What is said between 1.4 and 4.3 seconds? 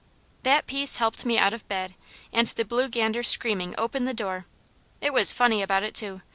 of bed, and the blue gander screaming opened the